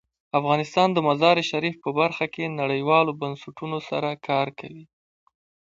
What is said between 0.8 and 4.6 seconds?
د مزارشریف په برخه کې نړیوالو بنسټونو سره کار